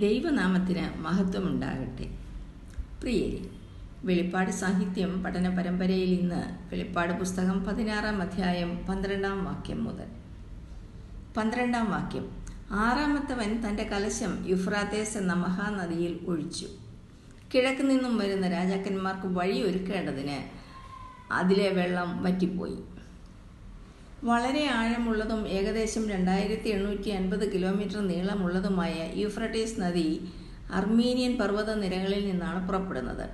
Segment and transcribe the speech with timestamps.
[0.00, 2.04] ദൈവനാമത്തിന് മഹത്വമുണ്ടാകട്ടെ.
[3.00, 3.50] പ്രിയരി
[4.04, 10.06] വെളിപ്പാട് സാഹിത്യം പഠന പരമ്പരയിൽ ഇന്ന് വെളിപ്പാട് പുസ്തകം പതിനാറാം അധ്യായം പന്ത്രണ്ടാം വാക്യം മുതൽ.
[11.36, 12.42] പന്ത്രണ്ടാം വാക്യം.
[12.70, 16.66] ആറാമത്തവൻ തന്റെ കലശം യുഫ്രാത്തേസ് എന്ന മഹാനദിയിൽ ഒഴിച്ചു.
[17.54, 20.62] കിഴക്ക് നിന്നും വരുന്ന രാജാക്കന്മാർക്ക് വഴിയൊരുക്കേണ്ടതിന്
[21.32, 22.78] അതിലെ വെള്ളം വറ്റിപ്പോയി.
[24.28, 30.08] വളരെ ആഴമുള്ളതും ഏകദേശം രണ്ടായിരത്തി എണ്ണൂറ്റി അൻപത് കിലോമീറ്റർ നീളമുള്ളതുമായ യൂഫ്രട്ടീസ് നദി
[30.78, 33.24] അർമീനിയൻ പർവത നിരകളിൽ നിന്നാണ് പുറപ്പെടുന്നത്.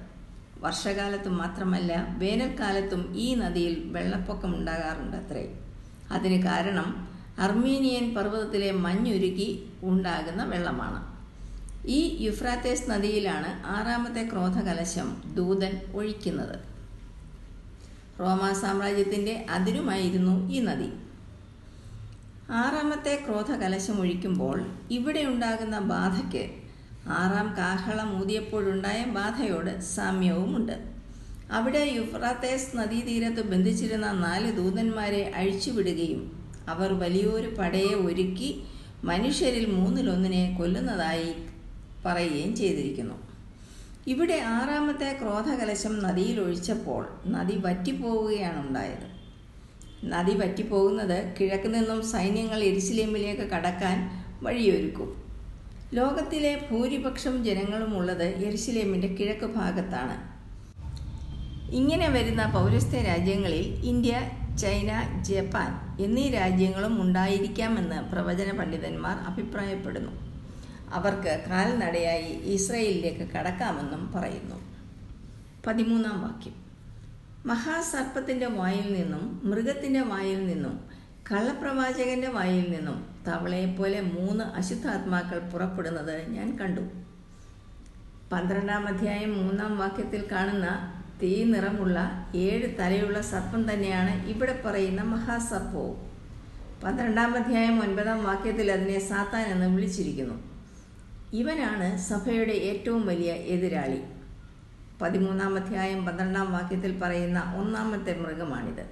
[0.60, 5.44] വർഷകാലത്തും മാത്രമല്ല വേനൽക്കാലത്തും ഈ നദിയിൽ വെള്ളപ്പൊക്കം ഉണ്ടാകാറുണ്ട് അത്രേ
[6.12, 6.88] അതിന് കാരണം
[7.38, 9.48] അർമീനിയൻ പർവതത്തിലെ മഞ്ഞുരുകി
[9.82, 11.00] ഉണ്ടാകുന്ന വെള്ളമാണ്.
[11.88, 16.56] ഈ യുഫ്രാത്തേസ് നദിയിലാണ് ആറാമത്തെ ക്രോധകലശം ദൂതൻ ഒഴിക്കുന്നത്.
[18.20, 20.88] റോമാ സാമ്രാജ്യത്തിന്റെ അതിരുമായിരുന്നു ഈ നദി.
[22.50, 26.50] ആറാമത്തെ ക്രോധകലശം ഒഴിക്കുമ്പോൾ ഇവിടെ ഉണ്ടാകുന്ന ബാധയ്ക്ക്
[27.08, 30.88] ആറാം കാഹളം ഊതിയപ്പോഴുണ്ടായ ബാധയോട് സാമ്യവുമുണ്ട്.
[31.52, 38.62] അവിടെ യുഫ്രാത്തേസ് നദീതീരത്ത് ബന്ധിച്ചിരുന്ന നാല് ദൂതന്മാരെ അഴിച്ചുവിടുകയും അവർ വലിയൊരു പടയെ ഒരുക്കി
[39.04, 41.34] മനുഷ്യരിൽ മൂന്നിലൊന്നിനെ കൊല്ലുന്നതായി
[42.04, 43.27] പറയുകയും ചെയ്തിരിക്കുന്നു.
[44.12, 49.06] ഇവിടെ ആറാമത്തെ ക്രോധകലശം നദിയിൽ ഒഴിച്ചപ്പോൾ നദി വറ്റിപ്പോവുകയാണ് ഉണ്ടായത്.
[50.04, 53.96] നദി വറ്റിപ്പോകുന്നത് കിഴക്ക് നിന്നും സൈന്യങ്ങൾ എരിശിലേമിലേക്ക് കടക്കാൻ
[54.42, 55.10] വഴിയൊരുക്കും.
[55.94, 60.16] ലോകത്തിലെ ഭൂരിപക്ഷം ജനങ്ങളും ഉള്ളത് എരിശിലേമിന്റെ കിഴക്ക് ഭാഗത്താണ്.
[61.70, 64.14] ഇങ്ങനെ വരുന്ന പൗരസ്ത്യ രാജ്യങ്ങളിൽ ഇന്ത്യ
[64.62, 64.90] ചൈന
[65.22, 65.70] ജപ്പാൻ
[66.04, 70.27] എന്നീ രാജ്യങ്ങളും ഉണ്ടായിരിക്കാമെന്ന് പ്രവചന പണ്ഡിതന്മാർ അഭിപ്രായപ്പെടുന്നു.
[70.92, 74.56] അവർക്ക് കാൽനടയായി ഇസ്രയേലിലേക്ക് കടക്കാമെന്നും പറയുന്നു.
[75.66, 76.68] പതിമൂന്നാം വാക്യം.
[77.46, 80.80] മഹാസർപ്പത്തിന്റെ വായിൽ നിന്നും മൃഗത്തിന്റെ വായിൽ നിന്നും
[81.32, 86.80] കള്ളപ്രവാചകന്റെ വായിൽ നിന്നും തവളയെപ്പോലെ മൂന്ന് അശുദ്ധാത്മാക്കൾ പുറപ്പെടുന്നത് ഞാൻ കണ്ടു.
[88.32, 96.08] പന്ത്രണ്ടാം അധ്യായം മൂന്നാം വാക്യത്തിൽ കാണുന്ന തീ നിറമുള്ള ഏഴ് തലയുള്ള സർപ്പം തന്നെയാണ് ഇവിടെ പറയുന്ന മഹാസർപ്പവും.
[96.84, 100.57] പന്ത്രണ്ടാം അധ്യായം ഒൻപതാം വാക്യത്തിൽ അതിനെ സാത്താൻ എന്ന് വിളിച്ചിരിക്കുന്നു.
[101.32, 104.00] ഇവനാണ് സഭയുടെ ഏറ്റവും വലിയ എതിരാളി.
[105.02, 108.86] പതിമൂന്നാം അധ്യായം പന്ത്രണ്ടാം വാക്യത്തിൽ പറയുന്ന ഒന്നാമത്തെ മൃഗമാണിത്.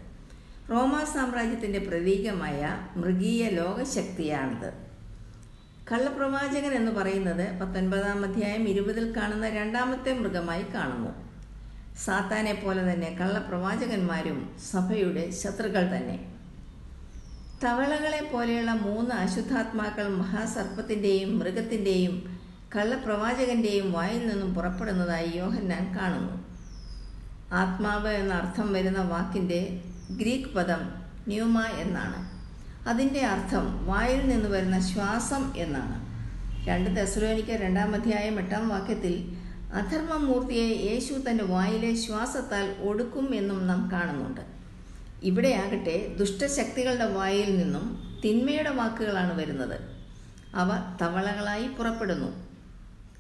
[0.71, 4.73] റോമാ സാമ്രാജ്യത്തിന്റെ പ്രതീകമായ മൃഗീയ ലോകശക്തിയാണിത്.
[5.93, 11.11] കള്ളപ്രവാചകൻ എന്ന് പറയുന്നത് പത്തൊൻപതാം അധ്യായം ഇരുപതിൽ കാണുന്ന രണ്ടാമത്തെ മൃഗമായി കാണുന്നു.
[12.05, 16.36] സാത്താനെ പോലെ തന്നെ കള്ളപ്രവാചകന്മാരും സഭയുടെ ശത്രുക്കൾ തന്നെ.
[17.65, 22.15] തവളകളെ പോലെയുള്ള മൂന്ന് അശുദ്ധാത്മാക്കൾ മഹാസർപ്പത്തിന്റെയും മൃഗത്തിന്റെയും
[22.77, 26.45] കള്ളപ്രവാചകന്റെയും വായിൽ നിന്നും പുറപ്പെടുന്നതായി യോഹന്നാൻ കാണുന്നു.
[27.53, 30.83] ആത്മാവ് എന്ന അർത്ഥം വരുന്ന വാക്കിന്റെ ഗ്രീക്ക് പദം
[31.29, 32.19] ന്യൂമ എന്നാണ്.
[32.89, 35.97] അതിന്റെ അർത്ഥം വായിൽ നിന്ന് വരുന്ന ശ്വാസം എന്നാണ്.
[36.67, 39.15] രണ്ട് തെസ്ലോനിക്ക രണ്ടാം അധ്യായം എട്ടാം വാക്യത്തിൽ
[39.73, 44.56] അധർമ്മമൂർത്തിയെ യേശു തന്റെ വായിലെ ശ്വാസത്താൽ ഒടുക്കും എന്നും നാം കാണുന്നുണ്ട്.
[45.27, 47.85] ഇവിടെയാകട്ടെ ദുഷ്ടശക്തികളുടെ വായിൽ നിന്നും
[48.25, 49.81] തിന്മയുടെ വാക്കുകളാണ് വരുന്നത്.
[50.55, 50.69] അവ
[51.03, 52.29] തവളകളായി പുറപ്പെടുന്നു.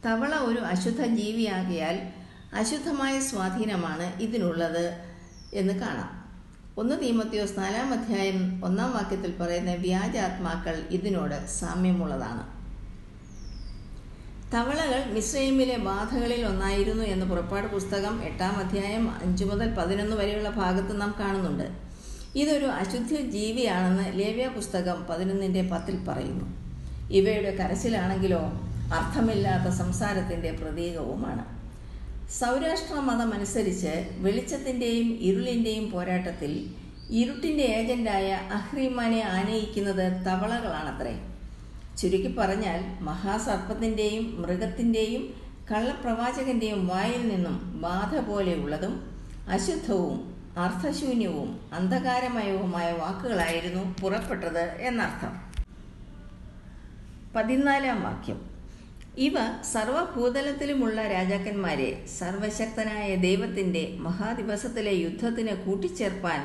[0.07, 1.97] തവള ഒരു അശുദ്ധ ജീവിയാകിയാൽ
[2.55, 4.99] അശുദ്ധമായ സ്വാധീനമാണ് ഇതിനുള്ളത്
[5.55, 6.13] എന്ന് കാണാം.
[6.79, 12.57] ഒന്ന് തീമത്തിയോസ് നാലാം അധ്യായം ഒന്നാം വാക്യത്തിൽ പറയുന്ന വ്യാജാത്മാക്കൾ ഇതിനോട് സാമ്യമുള്ളതാണ്.
[14.55, 21.15] തവളകൾ മിസ്രൈമിലെ ബാധകളിൽ ഒന്നായിരുന്നു എന്ന് പുറപ്പാട് പുസ്തകം എട്ടാം അധ്യായം അഞ്ചു മുതൽ പതിനൊന്ന് വരെയുള്ള ഭാഗത്ത് നാം
[21.21, 21.86] കാണുന്നുണ്ട്.
[22.41, 26.47] ഇതൊരു അശുദ്ധ ജീവിയാണെന്ന് ലേവ്യ പുസ്തകം പതിനൊന്നിന്റെ പത്തിൽ പറയുന്നു.
[27.11, 28.41] ഇവയുടെ കരച്ചിലാണെങ്കിലോ
[28.95, 31.45] അർത്ഥമില്ലാത്ത സംസാരത്തിന്റെ പ്രതീകവുമാണ്.
[32.41, 36.53] സൗരാഷ്ട്ര മതം അനുസരിച്ച് വെളിച്ചത്തിന്റെയും ഇരുളിന്റെയും പോരാട്ടത്തിൽ
[37.11, 41.15] ഇരുട്ടിന്റെ ഏജന്റായ അഹ്രീമാനെ ആനയിക്കുന്നത് തവളകളാണത്രേ.
[41.99, 45.23] ചുരുക്കി പറഞ്ഞാൽ മഹാസർപ്പത്തിന്റെയും മൃഗത്തിന്റെയും
[45.71, 48.95] കള്ളപ്രവാചകന്റെയും വായിൽ നിന്നും ബാധ പോലെയുള്ളതും
[49.49, 55.47] അശുദ്ധവും അർത്ഥശൂന്യവും അന്ധകാരമയവുമായ വാക്കുകളായിരുന്നു പുറപ്പെട്ടത് എന്നർത്ഥം.
[57.37, 58.41] പതിനാലാം വാക്യം.
[59.19, 59.35] ഇവ
[59.73, 66.41] സർവഭൂതലത്തിലുമുള്ള രാജാക്കന്മാരെ സർവശക്തനായ ദൈവത്തിന്റെ മഹാദിവസത്തിലെ യുദ്ധത്തിന് കൂട്ടിച്ചേർപ്പാൻ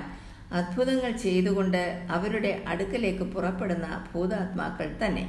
[0.52, 5.26] അത്ഭുതങ്ങൾ ചെയ്തുകൊണ്ട് അവരുടെ അടുക്കലേക്ക് പുറപ്പെടുന്ന ഭൂതാത്മാക്കൾ തന്നെ.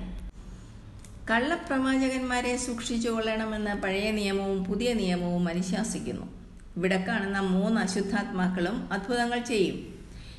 [1.31, 6.42] കള്ളപ്രവാചകന്മാരെ സൂക്ഷിച്ചു കൊള്ളണമെന്ന് പഴയ നിയമവും പുതിയ നിയമവും അനുശാസിക്കുന്നു.
[6.77, 9.93] ഇവിടെ കാണുന്ന മൂന്ന് അശുദ്ധാത്മാക്കളും അത്ഭുതങ്ങൾ ചെയ്യും.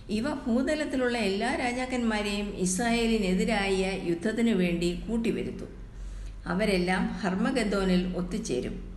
[0.10, 5.70] ഇവ ഭൂതലത്തിലുള്ള എല്ലാ രാജാക്കന്മാരെയും ഇസ്രായേലിനെതിരായ യുദ്ധത്തിനു വേണ്ടി കൂട്ടിവരുത്തും.
[6.48, 8.94] അവരെല്ലാം ഹർമ്മഗന്ധോനിൽ ഒത്തുചേരും.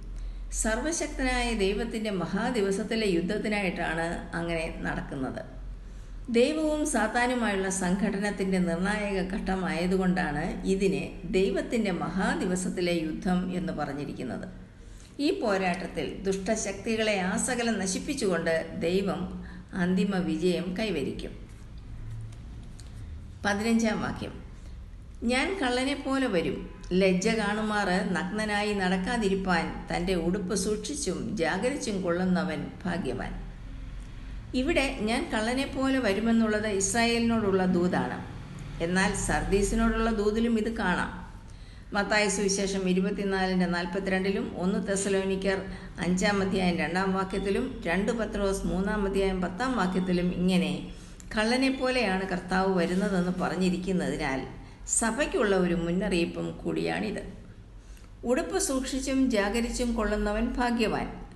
[0.52, 5.42] സർവശക്തനായ ദൈവത്തിന്റെ മഹാദിവസത്തിലെ യുദ്ധത്തിനായിട്ടാണ് അങ്ങനെ നടക്കുന്നത്.
[6.30, 14.65] ദൈവവും സാത്താനുമായുള്ള സംഘടനത്തിന്റെ നിർണായക ഘട്ടമായതുകൊണ്ടാണ് ഇതിനെ ദൈവത്തിന്റെ മഹാദിവസത്തിലെ യുദ്ധം എന്ന് പറഞ്ഞിരിക്കുന്നത്.
[15.20, 21.48] ഈ പോരാട്ടത്തിൽ ദുഷ്ടശക്തികളെ ആസകലം നശിപ്പിച്ചുകൊണ്ട് ദൈവം അന്തിമ വിജയം കൈവരിക്കും.
[23.46, 24.42] പതിനഞ്ചാം വാക്യം.
[25.22, 26.70] ഞാൻ കള്ളനെ പോലെ വരും.
[26.92, 33.46] ലജ്ജ കാണുമാറ് നഗ്നനായി നടക്കാതിരിപ്പാൻ തന്റെ ഉടുപ്പ് സൂക്ഷിച്ചും ജാഗരിച്ചും കൊള്ളുന്നവൻ ഭാഗ്യവാൻ.
[34.54, 38.24] ഇവിടെ ഞാൻ കള്ളനെ പോലെ വരുമെന്നുള്ളത് ഇസ്രായേലിനോടുള്ള ദൂതാണ്.
[38.82, 41.25] എന്നാൽ സർദീസിനോടുള്ള ദൂതിലും ഇത് കാണാം.
[41.92, 45.58] മത്തായ സുവിശേഷം ഇരുപത്തിനാലിന്റെ നാൽപ്പത്തിരണ്ടിലും ഒന്ന് തെസലോനിക്കർ
[46.00, 50.92] അഞ്ചാം അധ്യായം രണ്ടാം വാക്യത്തിലും രണ്ട് പത്രോസ് മൂന്നാം അധ്യായം പത്താം വാക്യത്തിലും ഇങ്ങനെ
[51.36, 54.42] കള്ളനെ പോലെയാണ് കർത്താവ് വരുന്നതെന്ന് പറഞ്ഞിരിക്കുന്നതിനാൽ
[54.88, 57.22] സഭയ്ക്കുള്ള ഒരു മുന്നറിയിപ്പും കൂടിയാണിത്.
[58.24, 61.26] ഉടുപ്പ് സൂക്ഷിച്ചും ജാഗരിച്ചും കൊള്ളുന്നവൻ ഭാഗ്യവാൻ.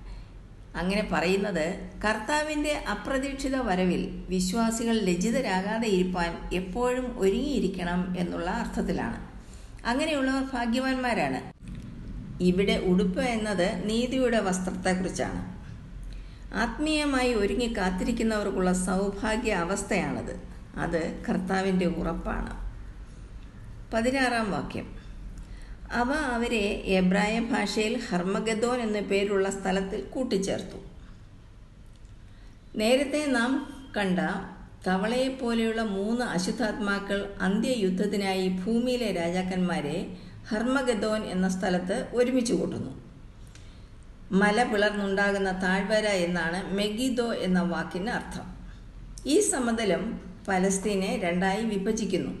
[0.75, 9.30] അങ്ങനെ പറയുന്നത് കർത്താവിന്റെ അപ്രതീക്ഷിത വരവിൽ വിശ്വാസികൾ ലജ്ജിതരാകാതെ ഇരിപ്പാൻ എപ്പോഴും ഒരുങ്ങിയിരിക്കണം എന്നുള്ള അർത്ഥത്തിലാണ്.
[9.85, 11.61] അങ്ങനെയുള്ളവർ ഭാഗ്യവാന്മാരാണ്.
[12.43, 15.61] ഇവിടെ ഉടുപ്പ് എന്നത് നീതിയുടെ വസ്ത്രത്തെക്കുറിച്ചാണ്.
[16.55, 20.41] ആത്മീയമായി ഒരുങ്ങി കാത്തിരിക്കുന്നവർക്കുള്ള സൗഭാഗ്യ അവസ്ഥയാണത്.
[20.75, 22.71] അത് കർത്താവിന്റെ ഉറപ്പാണ്.
[23.93, 25.01] പതിനാറാം വാക്യം.
[25.93, 30.77] അവ അവരെ എബ്രായ ഭാഷയിൽ ഹർമഗദോൻ എന്ന പേരുള്ള സ്ഥലത്തിൽ കൂട്ടിച്ചേർത്തു.
[32.77, 34.19] നേരത്തെ നാം കണ്ട
[34.87, 40.17] തവളയെപ്പോലെയുള്ള മൂന്ന് അശുദ്ധാത്മാക്കൾ അന്ത്യയുദ്ധത്തിനായി ഭൂമിയിലെ രാജാക്കന്മാരെ
[40.49, 43.01] ഹർമഗദോൻ എന്ന സ്ഥലത്ത് ഒരുമിച്ച് കൂട്ടുന്നു.
[44.31, 48.45] മല പിളർന്നുണ്ടാകുന്ന താഴ്വര എന്നാണ് മെഗിദോ എന്ന വാക്കിന് അർത്ഥം.
[49.25, 52.31] ഈ സമതലം പലസ്തീനെ രണ്ടായി വിഭജിക്കുന്നു.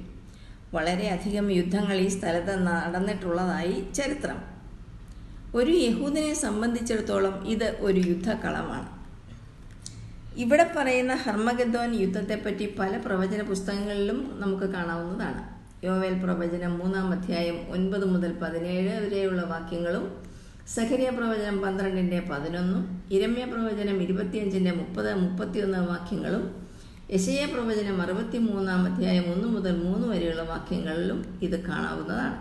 [0.73, 4.39] വളരെയധികം യുദ്ധങ്ങൾ ഈ സ്ഥലത്ത് നടന്നിട്ടുള്ളതായി ചരിത്രം.
[5.55, 9.00] ഒരു യഹൂദിനെ സംബന്ധിച്ചിടത്തോളം ഇത് ഒരു യുദ്ധക്കളമാണ്.
[10.31, 15.41] ഇവിടെ പറയുന്ന ഹർമഗദ്ദോൻ യുദ്ധത്തെപ്പറ്റി പല പ്രവചന പുസ്തകങ്ങളിലും നമുക്ക് കാണാവുന്നതാണ്.
[15.85, 20.05] യോവേൽ പ്രവചനം മൂന്നാം അധ്യായം ഒൻപത് മുതൽ പതിനേഴ് വരെയുള്ള വാക്യങ്ങളും
[20.75, 22.83] സഖരിയ പ്രവചനം പന്ത്രണ്ടിന്റെ പതിനൊന്നും
[23.15, 26.43] ഇരമ്യ പ്രവചനം ഇരുപത്തിയഞ്ചിന്റെ മുപ്പത് മുപ്പത്തിയൊന്ന് വാക്യങ്ങളും
[27.15, 32.37] യശയ പ്രവചനം അറുപത്തി മൂന്നാം അധ്യായം ഒന്ന് മുതൽ മൂന്ന് വരെയുള്ള വാക്യങ്ങളിലും ഇത് കാണാവുന്നതാണ്.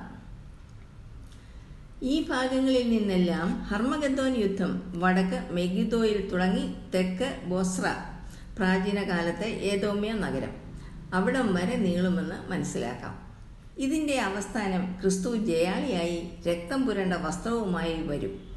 [2.03, 7.95] ഈ ഭാഗങ്ങളിൽ നിന്നെല്ലാം ഹർമഗദ്ദോൻ യുദ്ധം വടക്ക് മെഗിദോയിൽ തുടങ്ങി തെക്ക് ബോസ്ര
[8.57, 10.55] പ്രാചീന കാലത്തെ ഏതോമ്യ നഗരം.
[11.15, 13.37] അവിടം വരെ നീളുമെന്ന് മനസ്സിലാക്കാം.
[13.79, 18.51] ഇതിന്റെ അവസ്ഥാനം ക്രിസ്തു ജയാളിയായി രക്തം പുരണ്ട വസ്ത്രവുമായി വരും.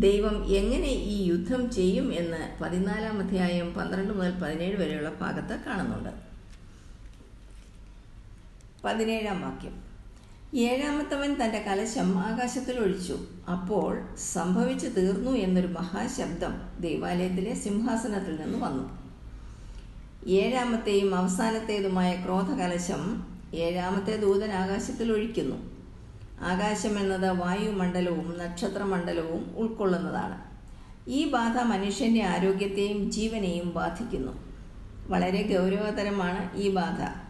[0.00, 6.10] ദൈവം എങ്ങനെ ഈ യുദ്ധം ചെയ്യും എന്ന് പതിനാലാം അധ്യായം പന്ത്രണ്ട് മുതൽ പതിനേഴ് വരെയുള്ള ഭാഗത്ത് കാണുന്നുണ്ട്.
[8.84, 9.91] പതിനേഴാം വാക്യം.
[10.54, 13.18] ഏഴാമത്തവൻ തന്റെ കലശം ആകാശത്തിൽ ഒഴിച്ചു.
[13.50, 18.98] അപ്പോൾ സംഭവിച്ചു തീർന്നു എന്നൊരു മഹാശബ്ദം ദേവാലയത്തിലെ സിംഹാസനത്തിൽ നിന്ന് വന്നു.
[20.28, 25.56] ഏഴാമത്തെയും അവസാനത്തേതുമായ ക്രോധകലശം ഏഴാമത്തെ ദൂതൻ ആകാശത്തിൽ ഒഴിക്കുന്നു.
[26.40, 30.38] ആകാശം എന്നത് വായുമണ്ഡലവും നക്ഷത്രമണ്ഡലവും ഉൾക്കൊള്ളുന്നതാണ്.
[31.08, 34.32] ഈ ബാധ മനുഷ്യന്റെ ആരോഗ്യത്തെയും ജീവനെയും ബാധിക്കുന്നു.
[35.06, 37.21] വളരെ ഗൗരവതരമാണ് ഈ ബാധ.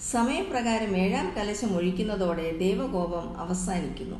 [0.00, 4.16] സമയപ്രകാരം ഏഴാം കലശം ഒഴിക്കുന്നതോടെ ദൈവകോപം അവസാനിക്കുന്നു.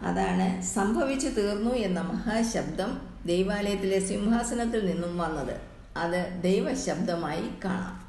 [0.00, 5.60] അതാണ് സംഭവിച്ചു തീർന്നു എന്ന മഹാശബ്ദം ദൈവാലയത്തിലെ സിംഹാസനത്തിൽ നിന്നും വന്നത്.
[5.96, 8.02] അത് ദൈവശബ്ദമായി കാണാം.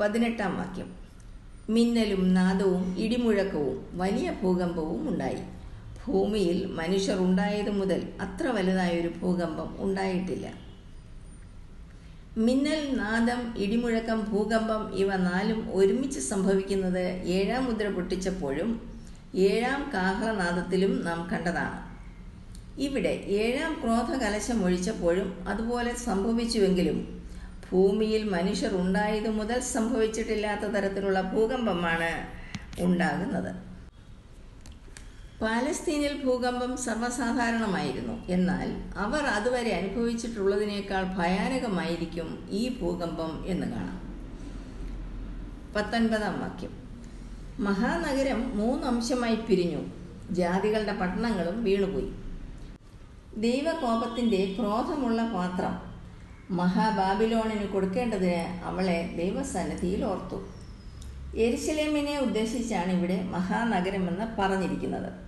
[0.00, 0.94] പതിനെട്ടാം വാക്യം.
[1.70, 5.38] മിന്നലും നാദവും ഇടിമുഴക്കവും വലിയ ഭൂകമ്പവും ഉണ്ടായി.
[6.06, 10.65] ഭൂമിയിൽ മനുഷ്യർ ഉണ്ടായത് മുതൽ അത്ര വലുതായൊരു ഭൂകമ്പം ഉണ്ടായിട്ടില്ല.
[12.44, 17.04] മിന്നൽ നാദം ഇടിമുഴക്കം ഭൂകമ്പം ഇവ നാലും ഒരുമിച്ച് സംഭവിക്കുന്നത്
[17.36, 18.70] ഏഴാം മുദ്ര പൊട്ടിച്ചപ്പോഴും
[19.50, 21.78] ഏഴാം കാഹളനാദത്തിലും നാം കണ്ടതാണ്.
[22.86, 23.12] ഇവിടെ
[23.42, 26.98] ഏഴാം ക്രോധ കലശം ഒഴിച്ചപ്പോഴും അതുപോലെ സംഭവിച്ചുവെങ്കിലും
[27.68, 32.12] ഭൂമിയിൽ മനുഷ്യർ ഉണ്ടായതു മുതൽ സംഭവിച്ചിട്ടില്ലാത്ത തരത്തിലുള്ള ഭൂകമ്പമാണ്
[32.86, 33.50] ഉണ്ടാകുന്നത്.
[35.42, 38.26] പാലസ്തീനിൽ ഭൂകമ്പം സർവസാധാരണമായിരുന്നു.
[38.28, 44.16] എന്നാൽ അവർ അതുവരെ അനുഭവിച്ചിട്ടുള്ളതിനേക്കാൾ ഭയാനകമായിരിക്കും ഈ ഭൂകമ്പം എന്ന് കാണാം.
[45.76, 46.70] പത്തൊൻപതാം വാക്യം.
[47.58, 49.82] മഹാനഗരം മൂന്നംശമായി പിരിഞ്ഞു.
[50.30, 52.12] ജാതികളുടെ പട്ടണങ്ങളും വീണുപോയി.
[53.36, 55.96] ദൈവകോപത്തിന്റെ ക്രോധമുള്ള പാത്രം.
[56.56, 60.48] മഹാബാബിലോണിന് കൊടുക്കേണ്ടതിന് അവളെ ദൈവസന്നിധിയിൽ ഓർത്തു.
[61.36, 65.25] എരിശലേമിനെ ഉദ്ദേശിച്ചാണ് ഇവിടെ മഹാനഗരമെന്ന് പറഞ്ഞിരിക്കുന്നത്.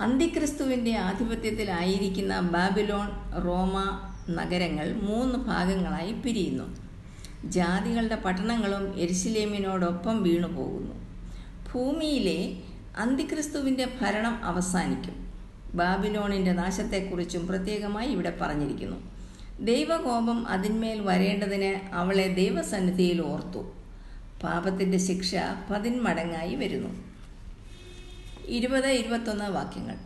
[0.00, 3.08] അന്തിക്രിസ്തുവിന്റെ ആധിപത്യത്തിലായിരിക്കുന്ന ബാബിലോൺ
[3.44, 4.00] റോമ
[4.30, 6.76] നഗരങ്ങൾ മൂന്ന് ഭാഗങ്ങളായി പിരിയുന്നു.
[7.44, 10.94] ജാതികളുടെ പട്ടണങ്ങളും എരിശിലേമിനോടൊപ്പം വീണുപോകുന്നു.
[11.72, 12.56] ഭൂമിയിലെ
[12.98, 15.32] അന്തിക്രിസ്തുവിന്റെ ഭരണം അവസാനിക്കും.
[15.74, 18.96] ബാബിലോണിന്റെ നാശത്തെക്കുറിച്ചും പ്രത്യേകമായി ഇവിടെ പറഞ്ഞിരിക്കുന്നു.
[19.60, 23.72] ദൈവകോപം അതിന്മേൽ വരേണ്ടതിന് അവളെ ദൈവസന്നിധിയിൽ ഓർത്തു.
[24.42, 25.34] പാപത്തിന്റെ ശിക്ഷ
[25.70, 27.07] പതിന്മടങ്ങായി വരുന്നു.
[28.48, 29.96] ഇരുപത് ഇരുപത്തൊന്ന് വാക്യങ്ങൾ.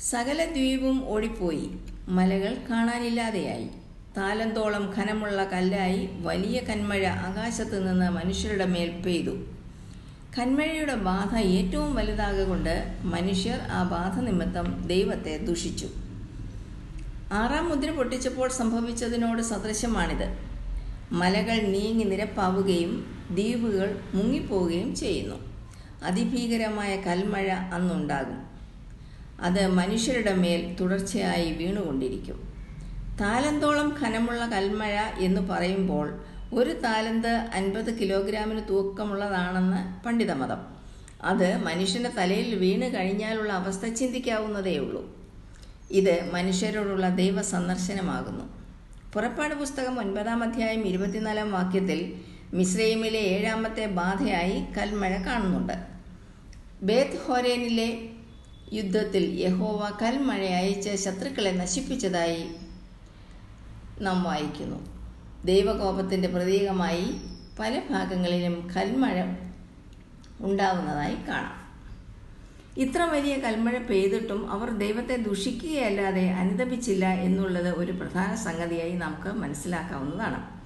[0.00, 1.70] സകല ദ്വീപും ഓടിപ്പോയി.
[2.08, 3.68] മലകൾ കാണാനില്ലാതെയായി.
[4.16, 9.30] താലന്തോളം ഖനമുള്ള കല്ലായി വലിയ കന്മഴ ആകാശത്ത് നിന്ന് മനുഷ്യരുടെ മേൽ പെയ്തു.
[10.38, 15.88] കന്മഴയുടെ ബാധ ഏറ്റവും വലുതാകൊണ്ട് മനുഷ്യർ ആ ബാധ നിമിത്തം ദൈവത്തെ ദുഷിച്ചു.
[17.32, 20.38] ആറാം മുദ്ര പൊട്ടിച്ചപ്പോൾ സംഭവിച്ചതിനോട് സദൃശമാണിത്
[21.12, 25.49] മലകൾ നീങ്ങി നിരപ്പാവുകയും ദ്വീപുകൾ മുങ്ങിപ്പോവുകയും ചെയ്യുന്നു.
[26.02, 28.38] അതിഭീകരമായ കൽമഴ അന്നുണ്ടാകും.
[29.40, 32.38] അത് മനുഷ്യരുടെ മേൽ തുടർച്ചയായി വീണുകൊണ്ടിരിക്കും.
[33.20, 36.06] താലന്തോളം ഖനമുള്ള കൽമഴ എന്ന് പറയുമ്പോൾ
[36.54, 40.80] ഒരു താലന്ത് അൻപത് കിലോഗ്രാമിന് തൂക്കമുള്ളതാണെന്ന് പണ്ഡിതമതം.
[41.22, 45.16] അത് മനുഷ്യന്റെ തലയിൽ വീണ് കഴിഞ്ഞാലുള്ള അവസ്ഥ ചിന്തിക്കാവുന്നതേയുള്ളൂ
[45.90, 48.44] ഇത് മനുഷ്യരോടുള്ള ദൈവ സന്ദർശനമാകുന്നു
[49.14, 52.00] പുറപ്പാട് പുസ്തകം ഒൻപതാം അധ്യായം ഇരുപത്തിനാലാം വാക്യത്തിൽ
[52.54, 55.72] മിസ്രൈമിലെ ഏഴാമത്തെ ബാധയായി കൽമഴ കാണുന്നുണ്ട്.
[56.82, 58.08] ബേത്ത് ഹോരേനിലെ
[58.72, 62.44] യുദ്ധത്തിൽ യഹോവ കൽമഴ അയച്ച് ശത്രുക്കളെ നശിപ്പിച്ചതായി
[64.00, 64.76] നാം വായിക്കുന്നു.
[65.44, 67.20] ദൈവകോപത്തിന്റെ പ്രതീകമായി
[67.58, 69.22] പല ഭാഗങ്ങളിലും കൽമഴ
[70.40, 71.60] ഉണ്ടാവുന്നതായി കാണാം.
[72.76, 80.59] ഇത്ര വലിയ കൽമഴ പെയ്തിട്ടും അവർ ദൈവത്തെ ദുഷിക്കുകയല്ലാതെ അനുദപിച്ചില്ല എന്നുള്ളത് ഒരു പ്രധാന സംഗതിയായി നമുക്ക് മനസ്സിലാക്കാവുന്നതാണ്.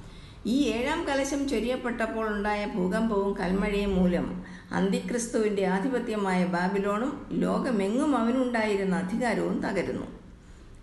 [0.47, 10.07] ഈ ഏഴാം കലശം ചൊരിയപ്പെട്ടപ്പോൾ ഉണ്ടായ ഭൂകമ്പവും കൽമഴയും മൂലം അന്തിക്രിസ്തുവിന്റെ ആധിപത്യമായ ബാബിലോണും ലോകമെങ്ങും അവനുണ്ടായിരുന്ന അധികാരവും തകരുന്നു.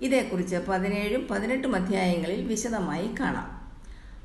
[0.02, 3.62] ഇതേക്കുറിച്ച് പതിനേഴും പതിനെട്ടും അധ്യായങ്ങളിൽ വിശദമായി കാണാം.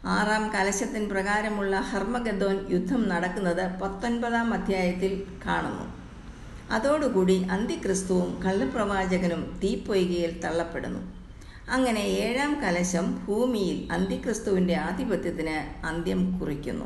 [0.04, 5.86] ആറാം കലശത്തിന് പ്രകാരമുള്ള ഹർമഗദോൻ യുദ്ധം നടക്കുന്നത് പത്തൊൻപതാം അധ്യായത്തിൽ കാണുന്നു.
[6.70, 11.15] അതോടുകൂടി അന്തിക്രിസ്തുവും കള്ളപ്രവാചകനും തീപ്പൊയ്കയിൽ തള്ളപ്പെടുന്നു.
[11.70, 16.84] അങ്ങനെ ഏഴാം കലശം ഭൂമിയിൽ അന്തിക്രിസ്തുവിന്റെ ആധിപത്യത്തിന് അന്ത്യം കുറിക്കുന്നു.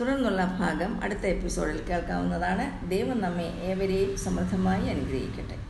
[0.00, 2.90] തുടർന്നുള്ള ഭാഗം അടുത്ത എപ്പിസോഡിൽ കേൾക്കാവുന്നതാണ്.
[2.90, 5.69] ദൈവം നമ്മെ ഏവരെയും സമൃദ്ധമായി അനുഗ്രഹിക്കട്ടെ.